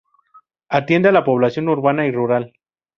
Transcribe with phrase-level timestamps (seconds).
[0.69, 2.53] Atiende a la población urbana y rural.